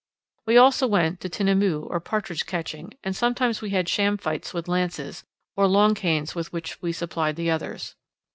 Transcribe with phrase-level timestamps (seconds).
[0.47, 5.23] We also went tinamou, or partridge, catching, and sometimes we had sham fights with lances,
[5.55, 7.93] or long canes with which we supplied the others.